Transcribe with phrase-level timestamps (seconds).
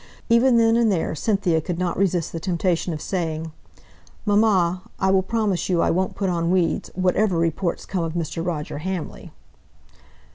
[0.29, 3.51] Even then and there Cynthia could not resist the temptation of saying,
[4.25, 8.43] "Mamma, I will promise you I won't put on weeds, whatever reports come of Mr.
[8.43, 9.31] Roger Hamley."